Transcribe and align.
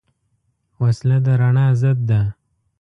وسله 0.81 1.17
د 1.25 1.27
رڼا 1.39 1.67
ضد 1.81 1.99
ده 2.09 2.21